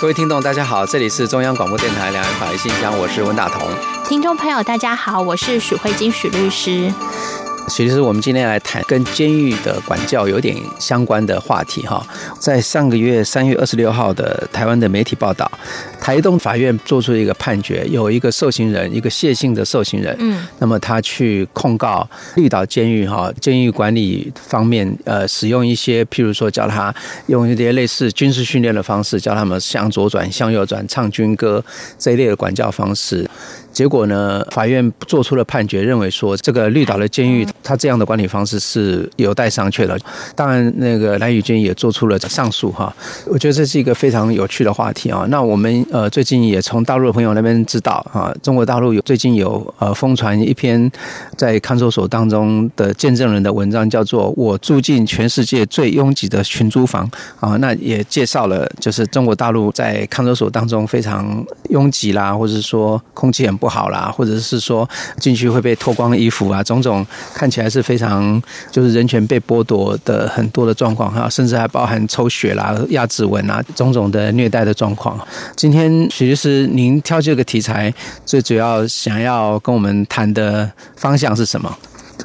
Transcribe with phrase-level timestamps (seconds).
[0.00, 3.68] 各位听众，大家好，这里是中央广播电台两岸法律信箱，我是温大同。
[4.08, 6.92] 听众朋友，大家好，我是许慧金许律师。
[7.68, 12.00] 其实我们今天来谈跟监狱的管教有点相关的话题哈。
[12.38, 15.50] 在上个月三月二十六号的台湾的媒体报道，
[16.08, 26.94] 台东法院做出一个判决，有一个受刑人，一个谢姓的受刑人，嗯，那么他去控告绿岛监狱哈，监狱管理方面呃，使用一些譬如说叫他
[27.26, 31.62] 用一些类似军事训练的方式，叫他们向左转、向右转、唱军歌
[31.98, 33.28] 这一类的管教方式。
[33.78, 39.96] 结果呢，法院做出了判决，认为说这个绿岛的监狱，他这样的管理方式是有待商榷的。
[40.34, 42.92] 当然，那个蓝宇军也做出了上诉哈。
[43.26, 45.24] 我觉得这是一个非常有趣的话题啊。
[45.28, 50.90] 那我们呃最近也从大陆的朋友那边知道啊，中国大陆有最近有呃疯传一篇
[51.36, 57.08] 在看守所当中的见证人的文章，叫做《我住进全世界最拥挤的群租房》
[57.38, 57.56] 啊。
[57.58, 63.67] 那也介绍了就是中国大陆在看守所当中非常拥挤啦，或者说空气很不。
[63.68, 64.88] 好啦，或者是说
[65.18, 75.18] 进去会被脱光衣服啊，种种看起来是非常就是人权被剥夺的很多的状况哈，甚至还包含抽血啦、压指纹啊，种种的虐待的状况。
[75.54, 77.92] 今天许律师，您挑这个题材，
[78.24, 81.76] 最主要想要跟我们谈的方向是什么？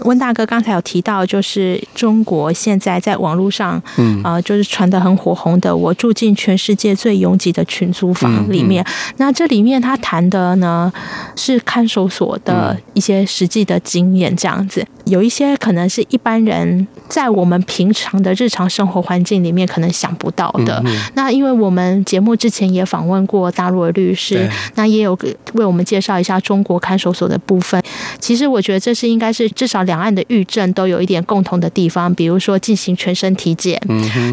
[0.02, 8.84] 温大哥刚才有提到，就是中国现在在网络上，嗯啊、呃，就是传的很火红的，我住进全世界最拥挤的群租房里面。
[8.84, 10.92] 嗯嗯、那这里面他谈的呢，
[11.36, 20.84] 是看守所的一些实际的经验，这样子，有一些可能是一般人在我们平常的日常生活环境里面可能想不到的。
[21.14, 25.18] 那因为我们节目之前也访问过大陆的律师，那也有
[25.54, 27.80] 为我们介绍一下中国看守所的部分。
[28.20, 29.83] 其实我觉得这是应该是至少。
[29.84, 33.80] 两岸的狱政都有一点共同的地方，比如说进行全身体检，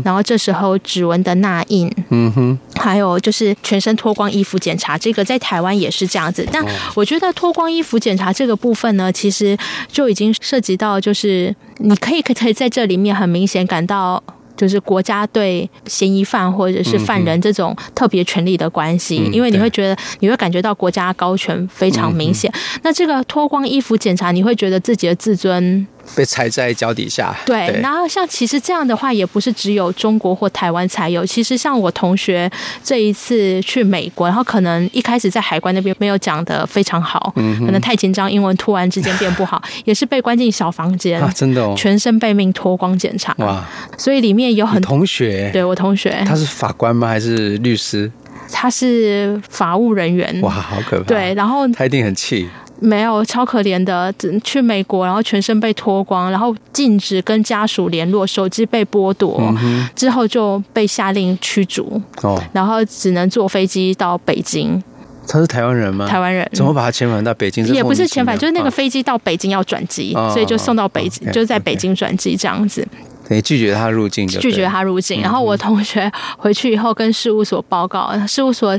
[0.05, 6.47] 然后这时候指纹的捺印，嗯、哼还有就是全身脱光衣服检查，这个在台湾也是这样子。
[6.53, 9.57] 但我觉得脱光衣服检查这个部分呢，其实
[9.91, 14.23] 就已经涉及到，就是你可以可以在这里面很明显感到。
[14.61, 22.53] 就是国家对嫌疑犯或者是犯人这种特别权利的关系，因为你会觉得你会感觉到国家高权非常明显。
[22.83, 25.87] 那这个脱光衣服检查，你会觉得自己的自尊。
[26.15, 27.35] 被踩在脚底下。
[27.47, 31.25] 对，对，然后像其实这样的话，也不是只有中国或台湾才有。
[31.25, 32.51] 其实像我同学
[32.83, 43.35] 这一次去美国，然后可能一开始在海关那边没有讲的非常好，嗯、可能太紧张，英文突然之间变不好， 也是被关进小房间，啊、真的、哦，全身被命脱光检查。
[43.39, 43.65] 哇！
[43.97, 47.09] 所以里面有很多同学，对我同学，他是法官吗？
[47.09, 48.11] 还是律师？
[48.53, 50.41] 他是法务人员。
[50.43, 51.05] 哇，好可怕！
[51.05, 52.49] 对，然后他一定很气。
[52.81, 64.83] 没有，超可怜的，去美国，然后全身被脱光，然后禁止跟家属联络，手机被剥夺，嗯、之后就被下令驱逐，哦，然后只能坐飞机到北京。
[65.29, 66.07] 他是台湾人吗？
[66.09, 66.49] 台湾人。
[66.55, 67.65] 怎么把他遣返到北京？
[67.67, 72.87] 也不是遣返，就是那个飞机到北京要转机，哦、所以就送到北就是在北京转机这样子。
[73.29, 75.21] 可以拒绝他入境就，拒绝他入境。
[75.21, 78.77] 然后我同学回去以后跟事务所报告，事务所。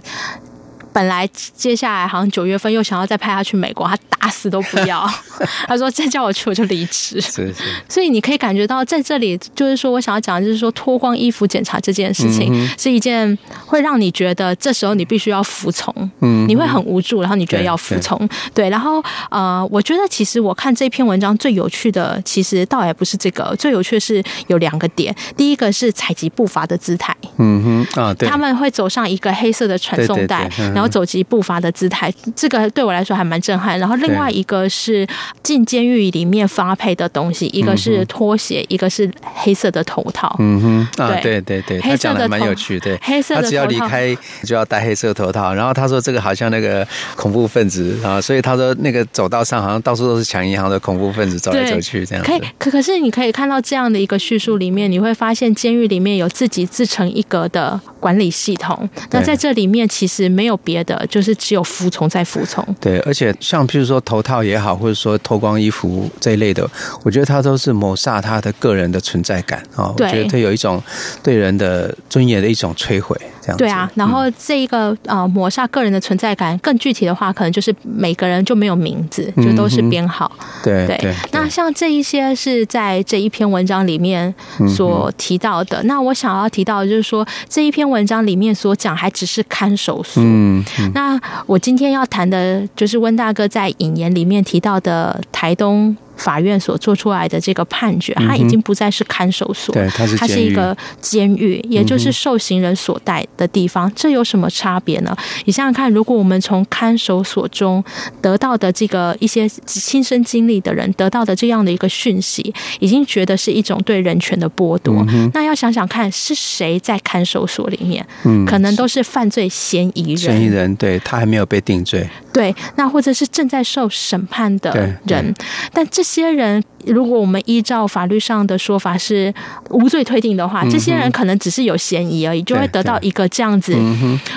[0.94, 5.08] 本来接下来好像九月份又想要再派他去美国，他打死都不要。
[5.68, 7.20] 他说再叫我去我就离职。
[7.22, 7.64] 是是。
[7.88, 15.94] 所以你可以感觉到在这里，就是说我想要讲的就是说脱光衣服检查这件事情是一件会让你觉得这时候你必须要服从。
[16.20, 16.48] 嗯。
[16.48, 18.28] 你会很无助，然后你觉得要服从。
[18.54, 18.70] 对。
[18.70, 25.16] 然后呃，我觉得其实我看这篇文章最有趣的，其实倒也不是这个，最有趣的是有两个点。
[25.38, 27.16] 第一个是采集步伐的姿态。
[27.38, 28.02] 嗯哼。
[28.02, 28.28] 啊，对。
[28.28, 30.50] 他们会走上一个黑色的传送带。
[30.74, 33.78] 然后走级步伐的姿态，这个对我来说还蛮震撼。
[33.80, 35.08] 然后另外一个是
[35.42, 40.36] 进监狱里面发配的东西，一个是拖鞋，一个是黑色的头套。
[40.40, 45.54] 嗯哼，啊，对对对，他讲的蛮有趣，对，黑色的头套，他只要离开就要戴黑色头套。
[45.54, 52.24] 然后他说这个好像那个恐怖分子啊，所以他说那个走道上好像到处都是抢银行的恐怖分子走来走去这样。
[52.24, 58.90] 可以，可可是你可以看到这样的一个叙述里面，你会发现监狱里面有自己自成一格的管理系统。
[59.12, 60.82] 那在这里面其实没有别。
[60.84, 66.68] 的就是只有服从再服从，对，而且像譬如说头套也好，或者说脱光衣服这一类的，
[67.04, 69.94] 我觉得他都是抹杀他的个人的存在感啊。
[69.96, 70.82] 对我觉得它有一种
[71.22, 73.16] 对人的尊严的一种摧毁。
[73.42, 73.58] 这样。
[73.58, 80.32] 对啊，然后这一个呃抹杀个人的存在感，更具体的话，可能就是每个人就没有名字，就都是编号。
[80.64, 81.14] 对对。
[81.32, 84.34] 那像这一些是在这一篇文章里面
[84.76, 85.82] 所提到的。
[85.84, 90.22] 那我想要提到的就是说，这一篇文章里面所讲还只是看守所。
[90.24, 90.64] 嗯。
[90.94, 95.96] 那我今天要谈的就是温大哥在引言里面提到的台东。
[96.22, 103.90] 法院所做出来的这个判决，它已经不再是看守所，对，它是它是一个监狱，也就是受刑人所待的地方。
[103.90, 105.16] 嗯、这有什么差别呢？
[105.46, 107.84] 你想想看，如果我们从看守所中
[108.22, 115.04] 得到的这个一些亲身经历的人得到的这样的一个讯息，已经觉得是一种对人权的剥夺。
[115.10, 118.06] 嗯、那要想想看，是谁在看守所里面？
[118.26, 120.18] 嗯，可能都是犯罪嫌疑人。
[120.18, 122.08] 嫌疑人，对，他还没有被定罪。
[122.34, 124.72] 对，那或者是正在受审判的
[125.06, 125.34] 人，
[125.74, 129.34] 但这些人，如果我们依照法律上的说法是
[129.70, 133.76] 无罪推定的话，嗯、这些人可能只是有嫌疑而已，就会得到一个这样子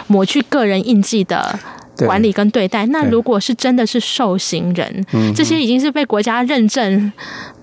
[0.09, 1.57] 抹去个人印记的
[1.99, 2.85] 管理跟对待。
[2.87, 7.13] 那如果是真的是受刑人，这些已经是被国家认证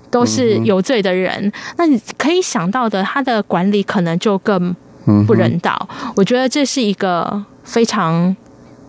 [0.09, 4.73] 都是有罪的人，那你可以想到的，他的管理可能就更
[5.27, 5.89] 不人道。
[6.15, 8.33] 我觉得这是一个非常。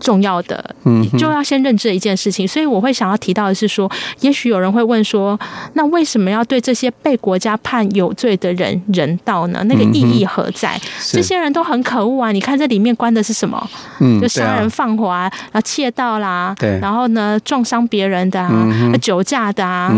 [0.02, 0.74] 重要的，
[1.16, 3.90] 就要先认知的一件事情，所以我会想要提到的是说，
[4.20, 5.38] 也许有人会问说，
[5.74, 9.62] 那为什么要对这些被国家判有罪的人人道呢？
[9.64, 10.78] 那个意义何在？
[11.12, 12.32] 这些人都很可恶啊！
[12.32, 13.70] 你看这里面关的是什么？
[14.20, 19.94] 就杀人放火啊，然后窃盗啦，对然后呢，撞伤别人的啊，酒驾的啊。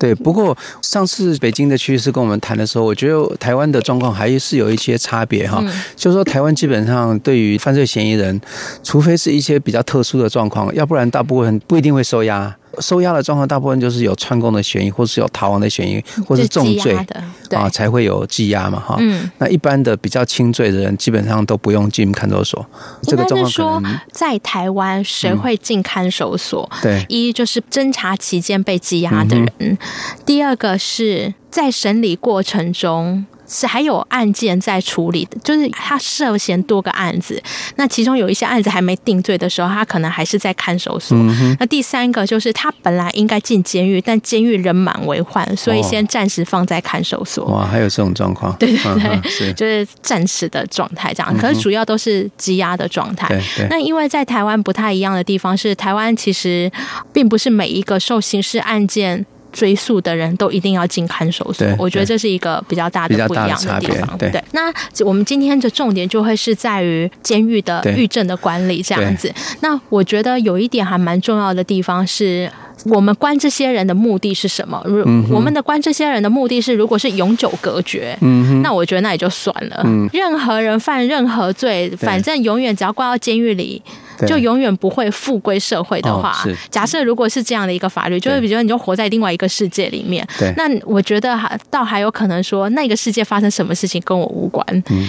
[0.00, 5.62] 对，不过上次北京的区域是跟我们谈的时候，我觉得台湾的状况还是有一些差别哈。
[5.94, 8.40] 就是说，台湾基本上对于犯罪嫌疑人，
[8.82, 12.56] 除非是一些比较特殊的状况，要不然大部分不一定会收押。
[12.78, 18.96] 收押的状况，大部分就是有串供的嫌疑，或是有逃亡的嫌疑，或是重罪的啊，才会有羁押嘛，哈。
[18.98, 19.30] 嗯。
[19.38, 22.64] 那一般的比较轻罪的人，基本上都不用进看守所。
[23.02, 23.82] 这个状况说，
[24.12, 26.70] 在台湾谁会进看守所？
[26.82, 29.78] 对，一就是侦查期间被羁押的人，
[30.24, 33.26] 第二个是在审理过程中。
[33.52, 37.42] 是还有案件在处理的，就是他涉嫌多个案子，
[37.74, 41.18] 那其中有一些案子还没定罪的时候，他可能还是在看守所。
[41.18, 47.44] 嗯、那第三个就是他本来应该进监狱，但监狱人满为患，所以先暂时放在看守所。
[47.46, 48.54] 哇，还有这种状况？
[48.56, 51.36] 对对对， 就是暂时的状态这样。
[51.36, 53.26] 可是主要都是羁押的状态。
[53.34, 56.70] 嗯、那因为在台湾不太一样的地方是，台湾其实
[57.12, 59.26] 并不是每一个受刑事案件。
[59.52, 64.16] 追诉的人都一定要进看守所，我觉得这是一个比较大的不一样的地方。
[64.18, 64.72] 对，那
[65.04, 69.32] 我们今天的重点就会是在于监狱的狱政的管理这样子。
[69.60, 72.50] 那我觉得有一点还蛮重要的地方是，
[72.86, 74.82] 我们关这些人的目的是什么？
[74.86, 75.00] 如
[75.34, 78.16] 我们的关这些人的目的是，如果是永久隔绝，
[78.62, 79.84] 那我觉得那也就算了。
[80.12, 83.82] 任何人犯任何罪，反正永远只要关到监狱里。
[84.26, 86.36] 就永远不会复归社会的话，
[86.70, 90.26] 假设如果是这样的一个法律，就是比如说你就活在另外一个世界里面，
[90.56, 94.64] 那我觉得还倒还有可能说那个世界发生什么事情跟我无关，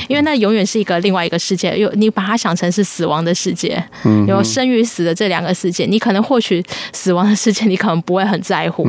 [0.08, 3.84] 因为那永远是一个另外一个世界，有你把它想成是死亡的世界，
[4.28, 8.88] 有生与死的这两个世界，你可能获取死亡的世界，你可能不会很在乎，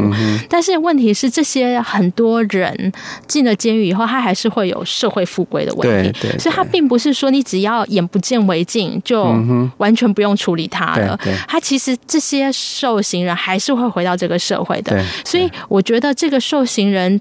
[0.48, 2.92] 但是问题是这些很多人
[3.26, 9.24] 进了监狱以后，他还是会有社会复归的问题，所以他并不是说你只要眼不见为净就
[9.78, 10.11] 完全。
[10.12, 11.18] 不用处理他了，
[11.48, 17.20] 他其实这些受刑人还是会回到这个社会的，所以我觉得这个受刑人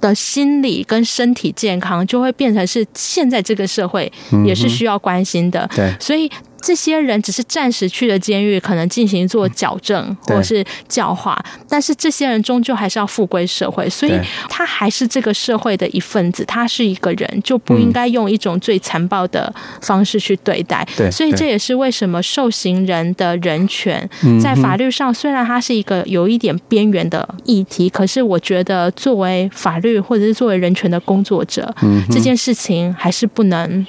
[0.00, 4.10] 的心理跟身体健康就会变成是现在这个社会
[4.44, 5.94] 也是需要关心的，对。
[6.00, 6.30] 所以。
[6.66, 14.12] 这些人只是暂时去了监狱，可能进行做矫正或者是教化，但是这些人终究还是要复归社会，所以
[14.48, 20.84] 他还是这个社会的一份子，他是一个人，就不应该用一种最残暴的方式去对待。
[20.96, 24.10] 对，所以这也是为什么受刑人的人权
[24.42, 31.72] 在法律上虽然它是一个有一点边缘的议题，可是我觉得作为法律或者是作为人权的工作者，
[32.10, 33.86] 这件事情还是不能。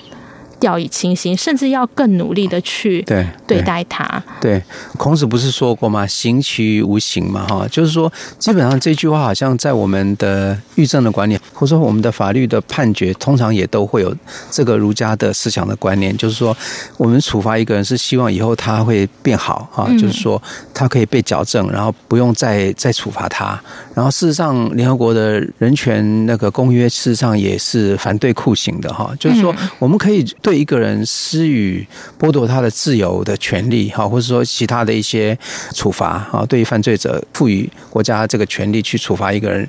[0.60, 4.24] 掉以轻心，甚至要更努力的去对对待他。
[4.42, 4.64] 对，对，
[4.98, 6.08] 孔子不是说过吗？
[6.08, 14.16] 行其于无形嘛，哈，就是说，基本上这句话好像在我们的狱政的观念，或者说我们的法律的判决，通常也都会有
[14.50, 16.56] 这个儒家的思想的观念，就是说，
[16.98, 20.42] 我们处罚一个人是希望以后他会变好啊，就是说
[20.74, 23.60] 他可以被矫正，然后不用再再处罚他。
[23.94, 30.26] 然后事实上，联合国的人权那个公约事实上也是反对酷刑的哈，就是说我们可以。
[30.48, 31.86] 对一个人施予
[32.18, 35.38] 剥夺他的自由的权利，哈，或者说其他的一些
[35.74, 39.68] 处罚，哈，对于犯罪者赋予国家这个权利去处罚一个人，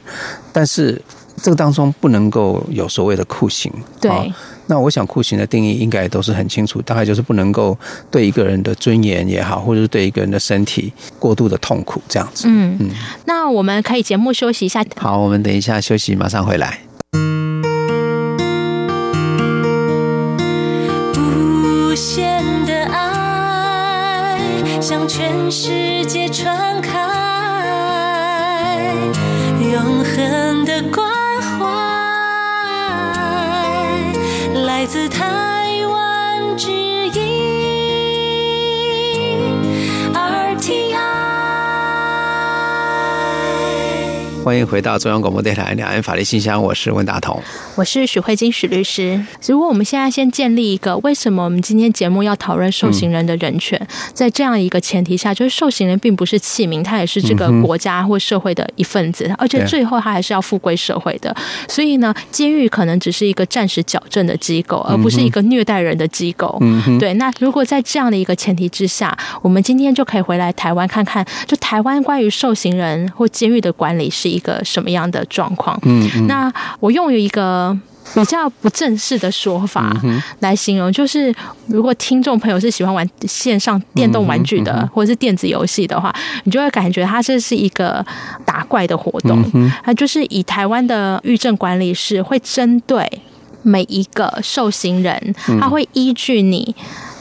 [0.52, 1.02] 但是
[1.42, 4.32] 这个当中不能够有所谓的酷刑，对。
[4.68, 7.76] 那我想酷刑的定义应该都是很清楚，大概就是不能够
[8.08, 12.46] 对一个人的尊严也好，或者是对一个人的身体过度的痛苦这样子。
[12.48, 12.90] 嗯嗯。
[13.24, 14.84] 那我们可以节目休息一下。
[14.94, 16.78] 好，我们等一下休息，马上回来。
[25.08, 26.92] 全世界传开，
[29.58, 30.47] 永恒
[44.48, 47.38] 欢迎回到中央广播电台两岸法律信箱，我是温大同，
[47.74, 49.22] 我是许慧金许律师。
[49.46, 53.78] 如果我们现在先建立一个，为什么我们今天节目要讨论受刑人的人权？
[53.78, 61.36] 嗯、在这样一个前提下，就是受刑人并不是器皿，他也是这个国家或社会的一份子，嗯、而且最后他还是要复归社会的。
[61.68, 66.56] 所以呢，监狱可能只是一个暂时矫正的机构，而不是一个虐待人的机构。
[66.62, 67.12] 嗯、对。
[67.14, 74.37] 那如果在这样的一个前提之下，我们今天就可以回来台湾看看，就台湾关于受刑人或监狱的管理是一。
[74.38, 75.76] 一个什么样的状况？
[75.82, 77.76] 嗯，嗯，那我用一个
[78.14, 79.94] 比较不正式的说法
[80.38, 81.34] 来形容，就是
[81.66, 86.14] 如果听众朋友是喜欢玩线上电动玩具的，或者是电子游戏的话，
[86.44, 88.04] 你就会感觉它这是一个
[88.44, 89.44] 打怪的活动。
[89.84, 93.06] 它就是以台湾的狱政管理室会针对
[93.62, 96.74] 每一个受刑人，他会依据你。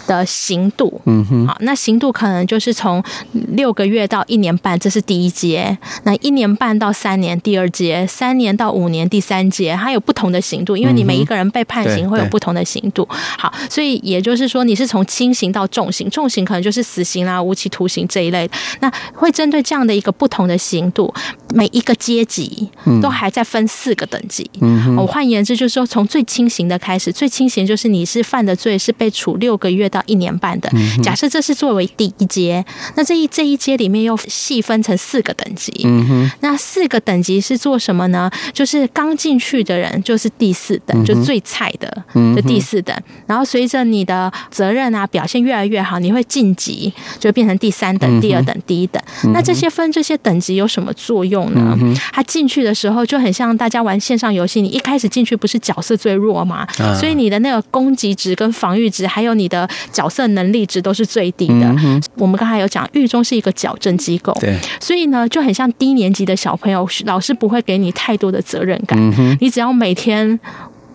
[0.07, 3.03] 的刑度，嗯哼，好，那刑度可能就是从
[3.49, 9.75] 六个月到一年半，这是第一阶；那一年半到三年，第二阶；三年到五年，第三阶。
[9.75, 13.07] 它有不同的刑度，因为你每一个人被判刑会有不同的刑度。
[13.09, 18.53] 好，所以也就是说，你是从轻刑到重刑，重刑可能就是死刑啦、无期徒刑这一类的。
[18.79, 21.13] 那会针对这样的一个不同的刑度，
[21.53, 22.69] 每一个阶级
[23.01, 24.49] 都还在分四个等级。
[24.61, 29.96] 嗯，我换言之就是说，从最轻刑的开始，最轻刑就是你是犯的罪是被处六个月到。
[29.97, 30.69] 到一年半的，
[31.01, 32.63] 假设这是作为第一阶，
[32.95, 35.73] 那这一这一阶里面又细分成四个等级。
[35.85, 38.29] 嗯哼，那四个等级是做什么呢？
[38.53, 42.03] 就是刚进去的人就是第四等，就最菜的，
[42.35, 42.95] 就第四等。
[43.25, 49.01] 然后随着你的责任啊表现越来越好，你会晋级，就变成第三等、第二等、第一等。
[49.33, 51.77] 那这些分这些等级有什么作用呢？
[52.11, 56.67] 他进去的时候就很像大家玩线上游戏，你一开始进去不是角色最弱吗？
[56.99, 61.67] 所以你的那个攻击值跟防御值，还有你的角色能力值都是最低的。
[61.79, 70.39] 嗯、我们刚才有讲，狱中是一个矫正机构，对，所以呢，就很像低年级的小朋友，老师不会给你太多的责任感，嗯、你只要每天。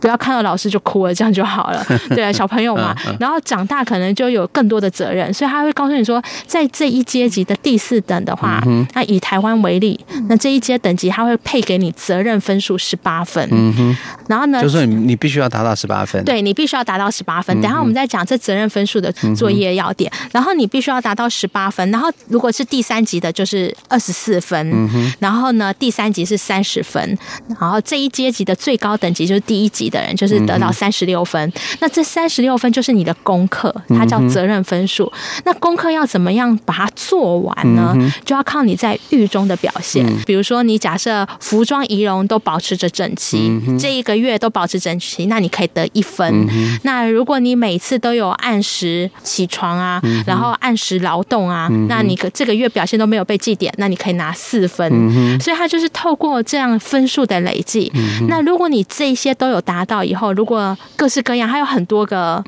[0.03, 1.87] 不要看到老师就哭了，这样就好了。
[2.11, 8.61] 对啊，小朋友嘛，然后长大可能就有更多的责任，所以他会告诉你说，在这一阶级的第四等的话，
[8.95, 13.49] 那以台湾为例，那这一阶等级他会配给你责任分数十八分。
[13.53, 13.97] 嗯哼。
[14.27, 16.25] 然后呢，就是你你必须要达到十八分。
[16.25, 17.55] 对，你必须要达到十八分。
[17.61, 20.11] 等下我们再讲这责任分数的作业要点。
[20.33, 21.89] 然后你必须要达到十八分。
[21.93, 24.69] 然后如果是第三级的，就是二十四分。
[24.73, 25.13] 嗯哼。
[25.21, 27.17] 然后呢，第三级是三十分。
[27.61, 29.92] 然后这一阶级的最高等级就是第一级。
[29.93, 35.05] 的人就是得到三十六分，嗯、那这三十六分就是你的功课，它叫责任分数。
[35.05, 37.93] 嗯、那功课要怎么样把它做完呢？
[37.95, 40.05] 嗯、就要靠你在狱中的表现。
[40.07, 46.27] 嗯、比如说，你假设服装仪容都保持着整齐，嗯、这一个月都保持整齐，那你可以得一分。
[46.51, 54.91] 嗯、那如果你每次都有按时起床啊，嗯、然后按时劳动啊，嗯、那你可这个月表现都没有被记点，那你可以拿四分。
[54.91, 57.93] 嗯、所以它就是透过这样分数的累计。
[57.95, 59.82] 嗯、那如果你这些都有达。
[59.83, 62.43] 拿到以后，如果各式各样，还有很多个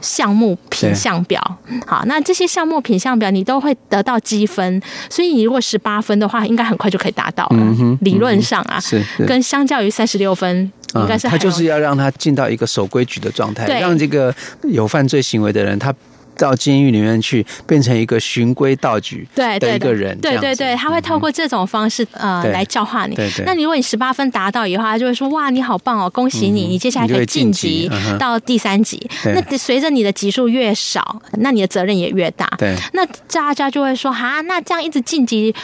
[0.00, 1.40] 项目品项表，
[1.86, 7.96] 好，那这些项目品项表你都会得到积分，所以你如果十八分的话，应该很快就可以达到了。
[8.00, 14.34] 理论上啊，是跟相较于三十六分，应该是他就是要让他进到一个守规矩的状态，让这个
[14.64, 15.94] 有犯罪行为的人他。
[16.38, 23.14] 到监狱里面去，变成一个循规蹈矩的一个人，对对对，对，他会透过这种方式呃来教化你。
[23.14, 23.44] 对对。
[23.44, 29.04] 那你如果你十八分达到以后，他就会说哇，你好棒哦，恭喜你，你接下来可以晋级到第三级。
[29.24, 32.48] 那随着你的级数越少，那你的责任也越大。
[32.56, 32.74] 对。
[32.92, 35.54] 那大家就会说哈，那这样一直晋级，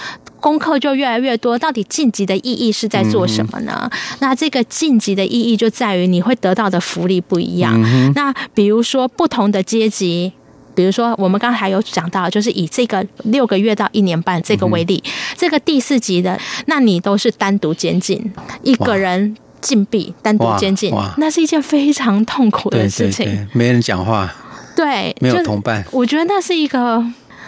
[0.41, 3.89] 功课就越来越多，到底晋级的意义是在做什么呢？
[4.19, 7.81] 那这个晋级的意义就在于你会得到的福利不一样。
[8.15, 10.33] 那比如说不同的阶级。
[10.75, 15.03] 比如说，我们刚才有讲到，就是以这个六个月到一年半这个为例，
[15.37, 24.33] 这个第四级的，那你都是单独监禁，一个人禁闭，单独监禁，那是一件非常痛苦的事情，对对对，没人讲话，
[24.77, 27.05] 对，没有同伴，我觉得那是一个，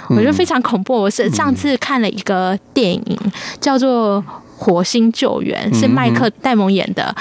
[0.09, 0.95] 我觉得非常恐怖。
[0.95, 3.19] 我是上次看了一个电影，
[3.61, 4.25] 叫做。
[4.57, 7.15] 火星救援》，是麦克戴蒙演的。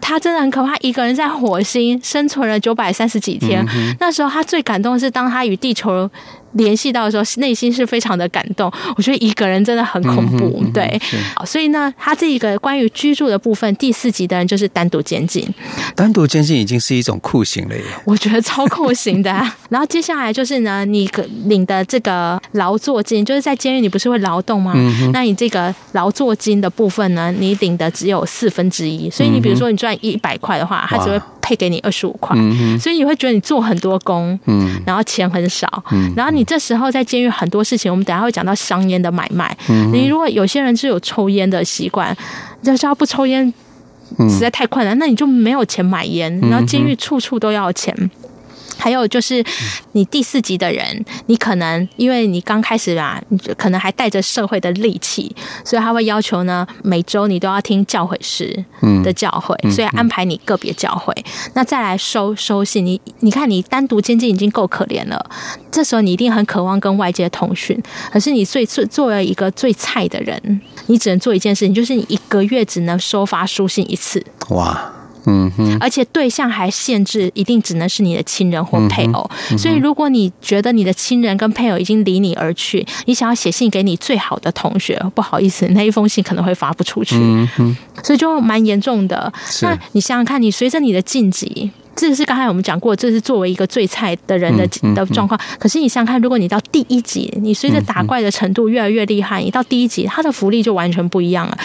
[0.00, 3.66] 他真的很可怕，一个人在火星生存了九百三十几天。
[3.98, 6.08] 那时候他最感动的是，当他与地球。
[6.56, 8.70] 联系到的时候，内心是非常的感动。
[8.96, 11.00] 我觉得一个人真的很恐怖，嗯、对。
[11.34, 15.48] 好，所以呢，他这个关于居住的部分，第四集的人就是单独监禁。
[15.94, 17.82] 单独监禁已经是一种酷刑了耶。
[18.04, 19.30] 我觉得超酷刑的。
[19.68, 21.08] 然后接下来就是呢，你
[21.44, 24.72] 领的这个劳作金，就是在监狱你不是会劳动吗？
[24.74, 29.08] 嗯、那你这个劳作金的部分呢，你领的只有四分之一。
[29.10, 31.20] 所以你比如说你赚一百块的话，他只会。
[31.48, 39.56] 配给你二十五块，嗯、所以你会觉得你做很多工，嗯、然后钱很少，嗯、然后你这时候在监狱很多事情，我们等下会讲到香烟的买卖。
[39.68, 42.16] 嗯、你如果有些人是有抽烟的习惯，
[42.62, 43.52] 就是他不抽烟
[44.30, 47.92] 实在太困难，嗯、那你就没有钱买烟，然后监狱处处都要钱。
[48.78, 49.44] 还有就是，
[49.92, 58.64] 你第四级的人，你可能因为你刚开始吧，你可能还带着社会的戾气，所以他会要求呢，每周你都要听教诲师
[59.02, 61.12] 的教诲，所以安排你个别教诲。
[61.54, 65.30] 那再来收收信，你你看你单独监禁已经够可怜了，
[65.70, 67.80] 这时候你一定很渴望跟外界通讯，
[68.12, 74.24] 可是你最最作为一个最菜的人，你只能做一件事情，就是你一个月只能收发书信一次。
[74.50, 74.92] 哇。
[75.26, 79.28] 嗯哼，而且对象还限制，一定只能是你的亲人或配偶。
[79.58, 87.16] 所以，如果你觉得你的亲人跟配偶已经离你而去，你想要写信给你最好的同学，不好意思，那一封信可能会发不出去。
[87.16, 89.32] 嗯哼，所以就蛮严重的。
[89.62, 95.40] 那你想想看，你随着你的晋级，这是刚才我们讲过，这是作为一个最菜的人的的状况。
[95.58, 101.58] 可是你想想看，如果你到第一级，你随着打怪的程度越来越厉害，你到第一级，他的福利就完全不一样了。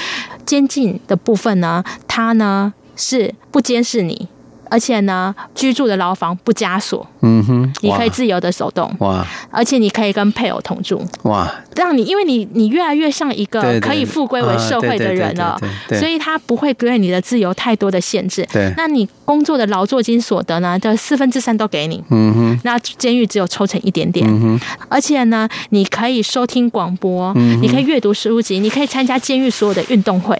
[0.45, 2.73] 监禁的部分呢，他呢？
[2.95, 4.27] 是不监视你，
[4.69, 15.59] 而且呢，居住的牢房不加锁，嗯哼，你可以自由的走动，哇，而且你可以跟配偶同住，哇，让你因为你你越来越像一个可以复归为社会的人了，
[15.99, 30.39] 所以他不会对你的自由太多的限制，对，那你工作的劳作金所得呢，的四分之三都给你，嗯哼，那监狱只有抽成一点点，嗯哼，而且呢，你可以收听广播，嗯，你可以阅读书籍，你可以参加监狱所有的运动会。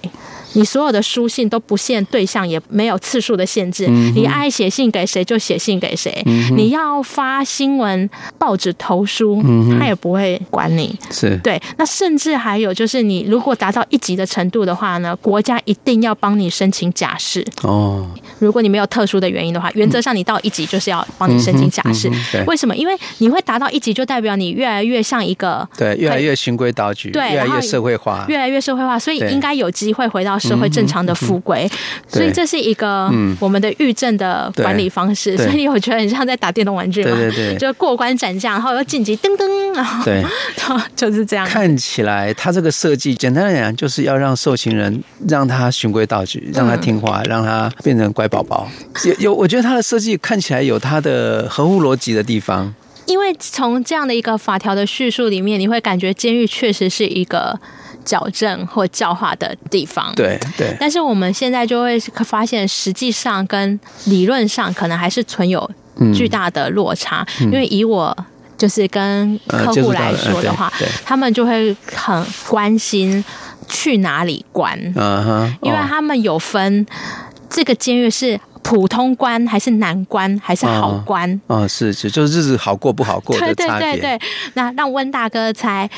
[0.53, 3.85] 你所有的书信都不限对象，也没有次数的限制。
[3.87, 6.21] 嗯、你爱写信给谁就写信给谁。
[6.25, 10.97] 嗯、你要发新闻报纸投书，嗯、他也不会管你。
[11.09, 11.61] 是对。
[11.77, 17.45] 那甚至还有就是，你如果达到一级的程度的话呢，国家一定要帮你申请假释。
[17.63, 18.09] 哦。
[18.39, 22.09] 如果你没有特殊的原因的话，原则上你到一级就是要帮你申请假释。
[22.09, 22.75] 嗯、为什么？
[22.75, 30.40] 因为你会达到一级，就代表你越来越像一个对，越来越循规蹈矩，对，越来越社会化，越来越社会化，所以应该有机会回到。
[30.41, 31.69] 社会正常的复归，
[32.07, 40.23] 所以这是一个我们的狱政的管理方式，所以我觉得很像在打电动玩具嘛，对对对，就过关斩将，然后又晋级，噔噔，然后对，
[40.95, 41.47] 就是这样。
[41.47, 48.67] 看起来他这个设计，简单来讲，就是要让受刑人让他循规蹈矩，让他听话，让他变成乖宝宝。
[49.05, 52.73] 有有，我觉得他的设计看起来有他的合乎逻辑的地方，
[53.05, 57.59] 因为从这样的一个法条的叙述里面，你会感觉监狱确实是一个。
[58.03, 65.69] 矫正或教化的地方，对对，但是我们现在就会发现，实际上跟理论上可能还是存有
[66.13, 67.25] 巨大的落差。
[67.39, 68.15] 嗯、因为以我
[68.57, 70.71] 就是跟客户来说的话，
[71.05, 73.23] 他们就会很关心
[73.67, 74.77] 去哪里关，
[75.61, 76.85] 因为他们有分
[77.49, 83.55] 这个监狱是普通关还是难关还是好关，哦，哦，是是，就是日子好过不好过的差别。
[83.55, 84.21] 对对对对，
[84.53, 85.89] 那让温大哥猜。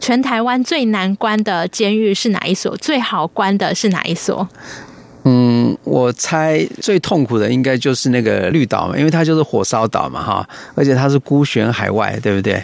[0.00, 2.76] 全台湾最难关的监狱是哪一所？
[2.76, 4.46] 最好关的是哪一所？
[5.22, 12.62] 嗯，我猜最痛苦的应该就是那个绿岛嘛，因为它就是火烧岛嘛，哈，而且它是孤悬海外，对不对？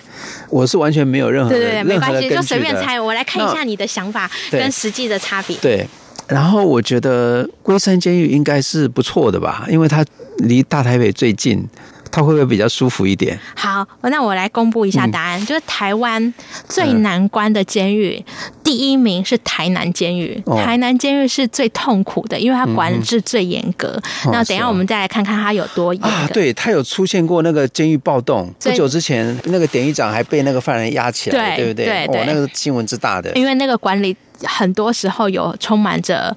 [0.51, 3.01] 我是完全没有任何的对对对，没关系，就随便猜。
[3.01, 5.57] 我来看一下你的想法跟实际的差别。
[5.63, 5.87] 对，
[6.31, 10.05] 然后我觉得龟山监狱应该是不错的吧，因为它
[10.39, 11.69] 离大台北最近。
[12.13, 13.39] 它会不会比较舒服一点？
[13.55, 16.35] 好，那我来公布一下答案，嗯、就是台湾
[16.69, 20.43] 最难关的监狱，嗯、第一名是台南监狱。
[20.47, 23.97] 哦、台南监狱是最痛苦的，因为它管制最严格。
[24.27, 26.09] 嗯、那等一下我们再来看看它有多严格。
[26.09, 31.87] 啊，对，它有出现过那个监狱暴动，不久之前那个典狱长还被那个犯人压起来，对，对不对？
[31.87, 36.37] 对，对哦，那个新闻之大的，因为那个管理很多时候有充满着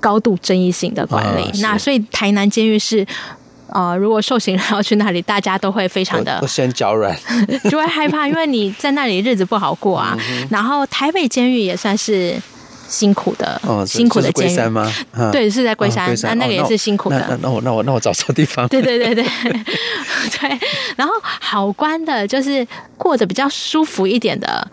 [0.00, 1.42] 高度争议性的管理。
[1.42, 3.06] 啊、那所以台南监狱是。
[3.70, 7.14] 呃，如果受刑人要去那里，大家都会非常的先脚软，
[7.68, 10.16] 就会害怕，因为你在那里日子不好过啊。
[10.18, 12.34] 嗯、然后台北监狱也算是
[12.88, 15.30] 辛苦的，哦、辛苦的监狱。
[15.30, 17.22] 对，是在龟山，那、哦、那个也是辛苦的。
[17.28, 18.66] 那那我那我那我找错地方。
[18.72, 19.22] 对对对对
[19.52, 20.58] 对。
[20.96, 24.66] 然后好关的就是过着比较舒服一点的。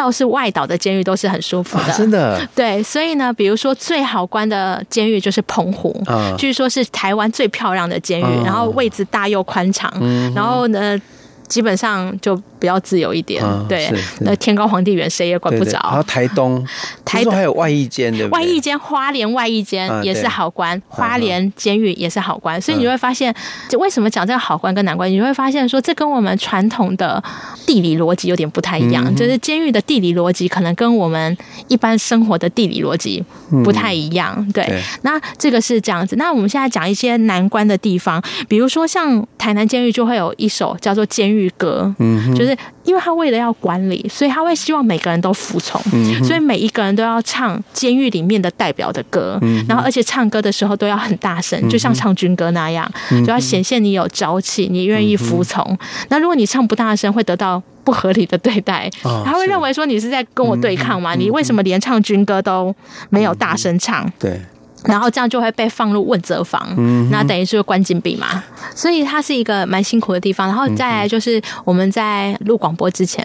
[0.00, 2.40] 倒是外岛的监狱都是很舒服的，啊、真的。
[2.54, 10.98] 对，所以呢，比如说最好关的监狱就是澎湖，啊、据说是台湾最漂亮的监狱，啊、然后位置大又宽敞，嗯、然后呢，
[11.46, 12.40] 基本上就。
[12.60, 15.80] 比较自由一点，嗯、对，那天高皇帝远，谁也管不着。
[15.82, 16.64] 然后台东，
[17.04, 18.38] 台东还有外役监，对不对？
[18.38, 22.58] 外役监，花莲外役监也是好关，嗯、花莲监狱也是好关。
[22.58, 23.34] 嗯、所以你会发现，
[23.70, 27.22] 就为什么讲这个好关跟难关，你就会发现说，这跟我们传统的
[27.66, 29.02] 地理逻辑有点不太一样。
[29.06, 31.34] 嗯、就是监狱的地理逻辑可能跟我们
[31.68, 33.24] 一般生活的地理逻辑
[33.64, 34.34] 不太一样。
[34.36, 36.14] 嗯、对，对那这个是这样子。
[36.16, 42.49] 那我们现在讲一些难关的地方，比如说像台南监狱就会有一首叫做《监狱歌》，嗯，就是。
[42.84, 55.64] 因为他为了要管理，所以他会希望每个人都服从，嗯、所以每一个人都要唱监狱里面的代表的歌，嗯、然后而且唱歌的时候都要很大声，就像唱军歌那样，嗯、就要显现你有朝气，你愿意服从。
[55.70, 61.14] 嗯、那如果你唱不大声，会得到不合理的对待，哦、他会认为说你是在跟我对抗吗？
[61.14, 62.74] 嗯、你为什么连唱军歌都
[63.08, 64.04] 没有大声唱？
[64.06, 64.40] 嗯、对。
[64.84, 68.42] 然后这样就会被放入问责房，嗯、那等于是关禁闭嘛，
[68.74, 70.46] 所以它是一个蛮辛苦的地方。
[70.48, 73.24] 然后再来就是我们在录广播之前，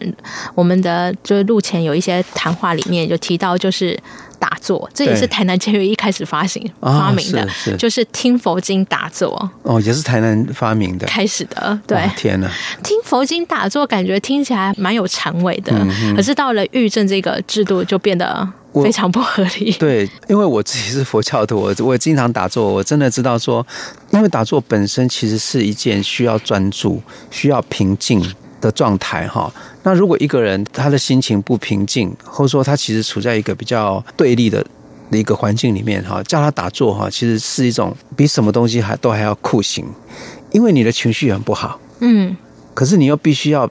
[0.54, 3.98] 我们的就是录前有一些谈话里面有提到，就是
[4.38, 9.50] 打坐，这也是台南监狱一开始发行发明的，是是就是听佛经打坐。
[9.64, 11.80] 哦，也是台南发明的，开始的。
[11.88, 12.50] 对，天哪，
[12.84, 18.48] 听佛经打坐感觉听起来蛮有禅味的，嗯、可是到了狱政这个制度就变得。
[18.84, 19.72] 非常不合理。
[19.80, 23.66] 对，因为我自己是佛教徒，我我也经常打坐，我真的知道说，
[24.12, 28.22] 因为打坐本身其实是一件需要专注、需要平静
[28.60, 29.52] 的状态哈。
[29.84, 34.66] 那如果一个人他的心情不平静，或者说他其实处在一个比较对立的
[35.12, 39.86] 的一个环境里面哈，叫他打坐哈，其实是一种比什么东西还都还要酷刑，
[40.52, 42.36] 因为你的情绪很不好，嗯，
[42.74, 43.70] 可是你又必须要。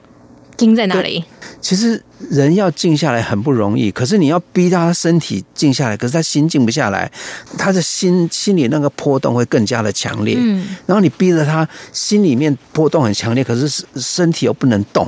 [0.57, 1.23] 静在哪里？
[1.61, 7.11] 其实人要静下来很不容易，可是你要逼他身体静下来，可是他心静不下来，
[7.57, 10.35] 他的心心里那个波动会更加的强烈。
[10.39, 15.07] 嗯，然后你逼着他心里面波动很强烈，可是身体又不能动，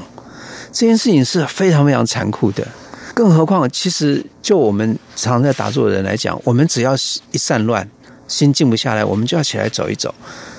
[0.72, 2.68] 这件事情是非常非常残酷的。
[3.14, 6.94] 更何况，其实就我们常在打坐的人来讲，我们只要
[7.32, 7.88] 一散乱，
[8.28, 10.14] 心静不下来，我们就要起来走一走。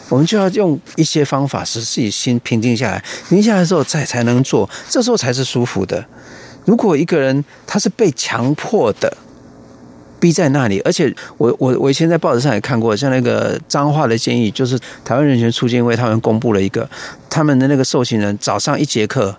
[0.08, 6.04] 我们就要用一些方法使自己心平静下来，平静下来之后再才能做，这时候才是舒服的。
[6.64, 9.16] 如果一个人他是被强迫的
[10.20, 16.88] 逼在那里，而且我我我以前在报纸上也看过，像那个脏话的建议，就是台湾人权促进会他们公布了一个
[17.30, 19.36] 他们的那个受刑人早上一节课，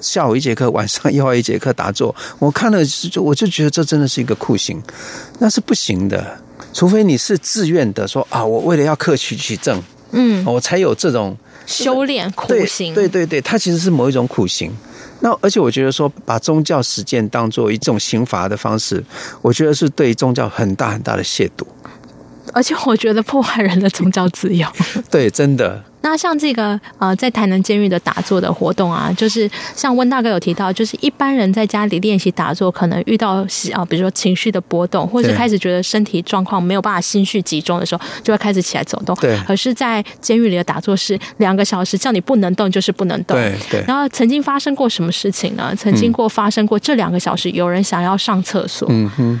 [0.00, 2.14] 下午一节课，晚上又要一节课打坐。
[2.38, 2.78] 我看了
[3.16, 4.82] 我就觉得这真的是一个酷刑，
[5.38, 6.38] 那是不行的，
[6.72, 9.82] 除非你是自愿的说啊，我为了要克取取证。
[10.14, 12.94] 嗯，我才有这种修炼苦行。
[12.94, 14.72] 对对对，它其实是某一种苦行。
[15.20, 19.02] 那而且我觉得说，把宗教实践当做一种刑罚的方式，
[19.42, 21.66] 我觉得是对宗教很大很大的亵渎。
[22.52, 24.66] 而且我觉得破坏人的宗教自由。
[25.10, 25.82] 对，真的。
[26.04, 39.16] 那像这个呃，在台南监狱的打坐的活动啊，就是像温大哥有提到，就是一般人在家里练习打坐，可能遇到啊，比如说情绪的波动，或是开始觉得身体状况没有办法心绪集中的时候，就会开始起来走动。
[39.16, 39.34] 对。
[39.46, 43.34] 可是，在监狱里的打坐是两个小时，叫你不能动就是不能动。
[43.34, 43.84] 对对。
[43.88, 45.74] 然后曾经发生过什么事情呢？
[45.74, 48.86] 曾经过发生过这两个小时，有人想要上厕所。
[48.90, 49.40] 嗯哼。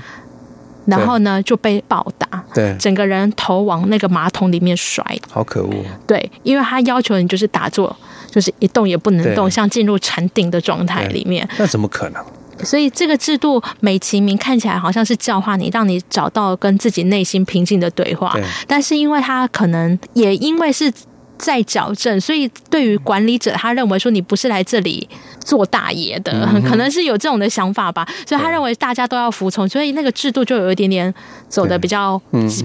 [0.86, 5.72] 然后呢，就被暴打，对，整个人头往那个马桶里面摔，好可恶。
[6.06, 7.94] 对，因为他要求你就是打坐，
[8.30, 11.48] 就是一动也不能动，像进入禅定的状态里面。
[11.58, 12.24] 那怎么可能？
[12.64, 18.32] 所以这个制度美其名看起来好像是教化你，让你找到跟自己内心平静的对话。
[18.34, 20.92] 对但是因为他可能也因为是。
[21.36, 25.06] 在矫正，所以对于管理者，他认为说你不是来这里
[25.44, 28.04] 做大爷的，可能是有这种的想法吧。
[28.26, 31.14] 所以他认为大家都要服从，所以那个制度就有一点点
[31.48, 32.20] 走的比较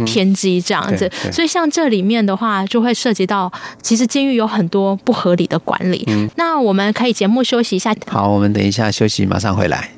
[0.05, 1.11] 偏激这样子。
[1.31, 6.03] 所以像这里面的话，就会涉及到，其实监狱有很多不合理的管理。
[6.07, 7.93] 嗯、那我们可以节目休息一下。
[8.07, 9.91] 好，我们等一下休息，马上回来。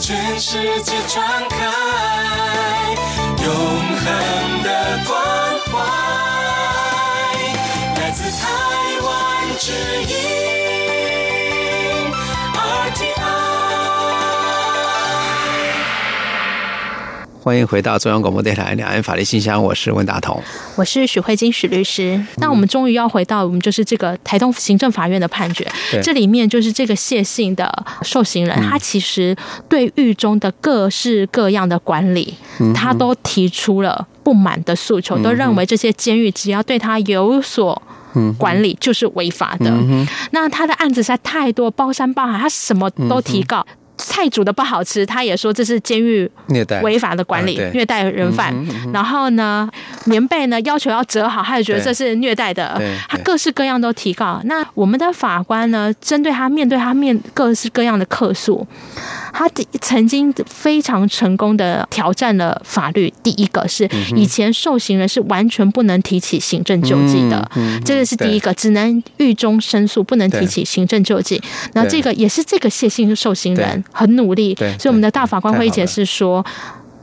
[0.00, 2.11] 全世界传开永
[4.12, 4.68] 人的
[5.06, 5.10] 关
[5.66, 5.72] 怀，
[8.00, 8.42] 来自台
[9.04, 9.10] 湾
[9.58, 9.72] 之
[10.02, 10.61] 音。
[17.44, 20.40] 欢迎回到中央广播电台两岸法律信箱，我是温大同，
[20.76, 22.24] 我是许慧金许律师。
[22.36, 25.66] 那我们终于要回到我们就是这个台东行政法院的判决，
[26.00, 29.36] 这里面就是这个谢姓的受刑人，他其实
[29.68, 32.32] 对狱中的各式各样的管理，
[32.76, 37.82] 他都提出了不满的诉求，都认为这些监狱只要对他有所
[38.38, 39.76] 管理就是违法的。
[40.30, 43.66] 那他的案子实在太多，包山包海，他什么都提告。
[44.02, 48.52] 菜煮的不好吃，他也说这是监狱虐待违法的管理，虐待人犯。
[48.92, 49.68] 然后呢，
[50.04, 52.80] 棉被呢要求要折好，他也觉得这是虐待的。
[53.08, 54.40] 他各式各样都提告。
[54.44, 58.66] 那我们的法官呢，针对他面对他面各式各样的客诉，
[59.32, 59.48] 他
[59.80, 63.12] 曾经非常成功的挑战了法律。
[63.22, 67.48] 第一个是以前受刑人是完全不能提起行政救济的，
[67.84, 71.40] 这个是第一个，只能狱中申诉，不能提起行政救济。
[71.74, 73.84] 那这个也是这个谢姓受刑人。
[73.92, 76.44] 很努力，所以我们的大法官会解释说，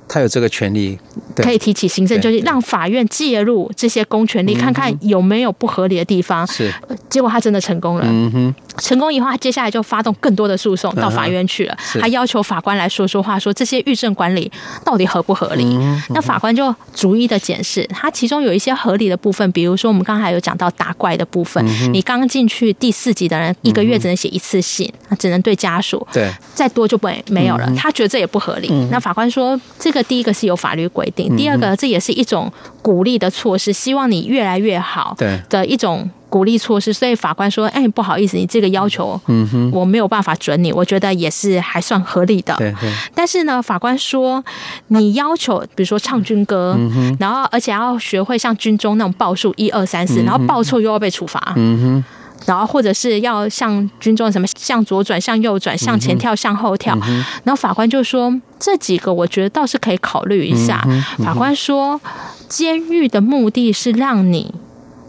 [0.08, 0.97] 他有这个权利，
[1.36, 6.45] 可以提起行政救济，让法院介入这些公权力，看看有没有不合理的地方。
[6.47, 6.73] 是，
[7.10, 8.04] 结果他真的成功了。
[8.08, 8.56] 嗯哼。
[8.80, 11.78] 成功以后，他接下来就发动更多的诉讼到法院去了。
[12.00, 14.52] 他要求法官来说说话，说这些狱政管理
[14.84, 15.78] 到底合不合理？
[16.10, 21.63] 那法官就逐一的检视，他其中有一些合理的部分，比如说我们刚才有讲到打怪的部分。
[21.94, 26.06] 你刚进去第四级的人，一个月只能写一次信，只能对家属。
[26.12, 27.72] 对，再多就没没有了。
[27.76, 28.70] 他觉得这也不合理。
[28.92, 35.15] 那法官说，这个第一个是有法律规定，第二个这也是一种鼓励的措施，希望你越来越好。
[35.18, 36.10] 对的一种。
[36.30, 40.72] 鼓励措施，所以法官说：“哎，不好意思，你这个要求，嗯哼，我没有办法准你。
[40.72, 42.56] 我觉得也是还算合理的。
[42.58, 42.94] 对对。
[43.15, 44.44] 但是呢，法官说，
[44.88, 46.78] 你要求，比如说唱军歌，
[47.20, 52.04] 然后而且要学会像军中那种报数一二三四，然后报错又要被处罚，嗯哼，
[52.46, 56.96] 然后或者是要像军中什么向左转、向右转、向前跳、向后跳，
[57.44, 60.88] 然后法官就说这几个，我觉得倒是可以考虑一下。
[61.24, 62.00] 法官说，
[62.48, 64.54] 监狱的目的是让你。”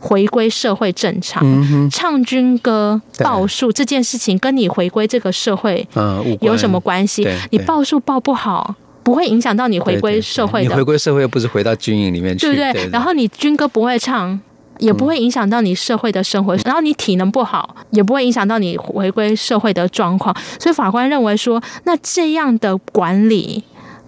[0.00, 1.44] 回归社会正常，
[1.90, 5.86] 唱军歌报数这件事情跟你回归这个社会
[6.40, 7.28] 有什么关系？
[7.50, 10.70] 你报数报不好，不会影响到你回归社会的。
[10.70, 12.88] 你回归社会又不是回到军营里面去，对不对？
[12.90, 14.40] 然后你军歌不会唱，
[14.78, 16.56] 也不会影响到你社会的生活。
[16.64, 20.34] 然后你体能不好，也不会影响到你回归社会的状况。
[20.58, 23.62] 所以法官认为说，那这样的管理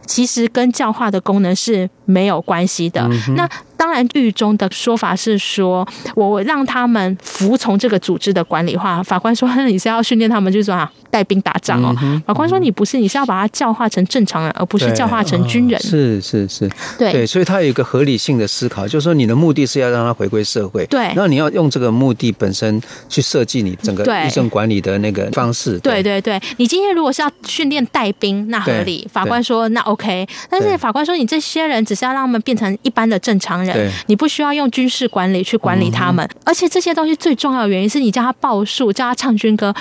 [0.07, 3.07] 其实跟教化的功能是没有关系的。
[3.37, 3.46] 那。
[3.82, 9.02] 当然，狱中的说法是说，我让他们服从这个组织的管理化。
[9.02, 11.94] 法官说， 你是要训练他们，就是说带兵打仗哦。
[12.27, 15.79] 法官说，你不是，你是要把他教化成正常人，而不是教化成军人。
[15.83, 16.66] 是是是，
[16.98, 20.87] 对对，所以他有一个合理性的思考，就是说你的目的是要让他回归社会。
[20.87, 25.79] 对，那你要用这个目的本身去设计你整个医政管理的那个方式。
[25.81, 29.07] 对对对，你今天如果是要训练带兵，那合理。
[29.12, 33.75] 法官说那 OK，但是法官说你这些人只是要让他们变成一般的正常人。
[33.75, 39.75] 对，你不需要用军事管理去管理他们，而且这些东西最重要的原因是你叫他报数，叫他唱军歌，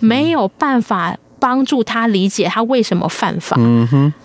[0.00, 3.56] 没有办法帮助他理解他为什么犯法。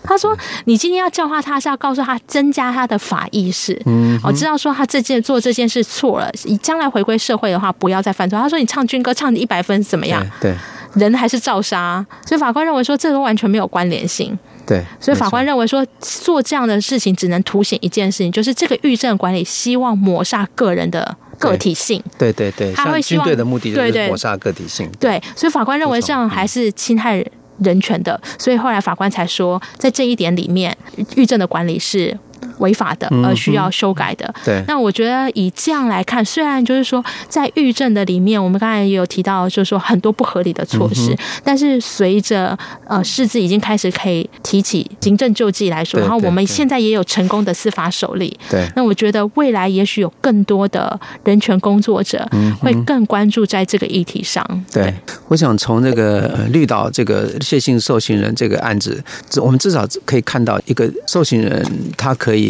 [0.04, 8.40] 他说，你今天要教化他是要告诉他增加他的法意识，嗯我知道说他这件做这件事错了，你将来回归社会的话不要再犯错。
[8.40, 10.26] 他说你唱军歌唱一百分怎么样？
[10.40, 10.56] 对，
[10.94, 12.06] 人还是照杀。
[12.26, 14.38] 所以法官认为说这都完全没有关联性。
[14.66, 22.04] 对，所以法官认为说，做这样的事情只能凸显一件事情，就是这个狱政管理希望抹杀个人的个体性。
[22.18, 24.88] 对对对，他会希望军队的目的就是抹杀个体性。
[25.00, 27.26] 对，对，所以法官认为这样还是侵害
[27.64, 30.78] 人权的，所以后来法官才说，在这一点里面，
[31.16, 32.16] 狱政的管理是。
[32.60, 34.26] 违法的，而需要修改的。
[34.28, 48.38] 嗯、对，那我觉得以这样来看，虽然就是说在预政的里面，我们刚才也有提到，就是说很多不合理的措施，嗯、但是随着呃，市字已经开始可以提起行政救济来说，然后我们现在也有成功的司法首例。
[48.50, 52.28] 对，那我觉得未来也许有更多的人权工作者
[52.60, 54.46] 会更关注在这个议题上。
[54.72, 54.94] 对，对
[55.28, 59.02] 我想从这个绿岛这个谢姓受刑人这个案子，
[59.38, 62.49] 我们至少可以看到一个受刑人他可以。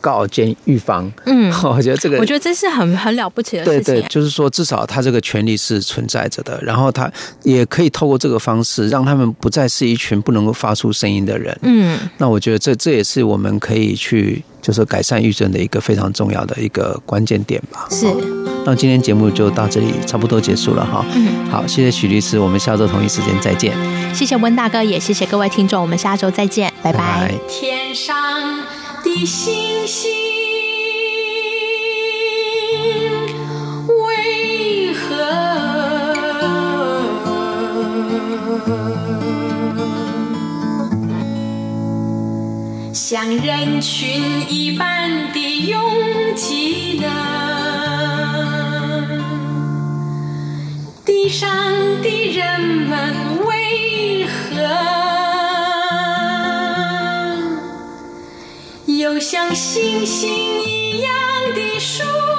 [0.00, 3.94] 告监狱方，嗯， 我觉得这个，我觉得这是很很了不起的事情。
[3.94, 7.10] 对对，就是说，至少他这个权利是存在着的，然后他
[7.42, 11.56] 也可以透过这个方式，让他们不再是一群不能够发出声音的人。
[11.62, 17.86] 嗯，那我觉得这这也是我们可以去，就是改善抑郁症的一个非常重要的一个关键点吧。
[17.90, 18.06] 是。
[18.66, 21.04] 那今天节目就到这里，差不多结束了哈。
[21.14, 23.74] 嗯，好，谢谢许律师，我们下周同一时间再见。
[24.14, 26.98] 谢谢温大哥，也谢谢各位听众，我们下周再见，拜拜。
[26.98, 27.34] 拜拜。
[27.46, 28.16] 天上
[29.14, 30.10] 的星星
[33.86, 35.06] 为何
[42.92, 45.80] 像人群一般的拥
[46.34, 47.06] 挤呢？
[51.04, 51.48] 地上
[52.02, 53.33] 的人们
[59.14, 60.28] 就像星星
[60.66, 61.14] 一样
[61.54, 62.33] 的数？